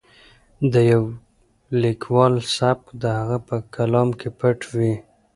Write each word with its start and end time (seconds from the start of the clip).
د 0.73 0.75
یو 0.91 1.03
لیکوال 1.83 2.33
سبک 2.57 2.85
د 3.03 3.03
هغه 3.17 3.37
په 3.47 3.55
کلام 3.75 4.09
کې 4.19 4.29
پټ 4.39 4.59
وي. 4.75 4.93